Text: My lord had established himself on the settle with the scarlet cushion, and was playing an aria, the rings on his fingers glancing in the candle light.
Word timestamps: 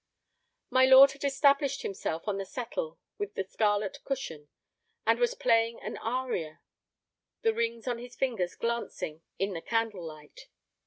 My 0.71 0.87
lord 0.87 1.11
had 1.11 1.23
established 1.23 1.83
himself 1.83 2.27
on 2.27 2.39
the 2.39 2.45
settle 2.47 2.97
with 3.19 3.35
the 3.35 3.43
scarlet 3.43 3.99
cushion, 4.03 4.49
and 5.05 5.19
was 5.19 5.35
playing 5.35 5.79
an 5.81 5.97
aria, 5.97 6.59
the 7.43 7.53
rings 7.53 7.87
on 7.87 7.99
his 7.99 8.15
fingers 8.15 8.55
glancing 8.55 9.21
in 9.37 9.53
the 9.53 9.61
candle 9.61 10.03
light. 10.03 10.47